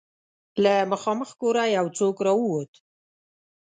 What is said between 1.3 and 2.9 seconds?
کوره يو څوک را ووت.